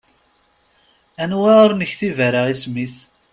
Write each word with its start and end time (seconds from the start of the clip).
Anwa 1.23 1.51
ur 1.65 1.71
nektib 1.75 2.17
ara 2.27 2.41
isem-is? 2.53 2.95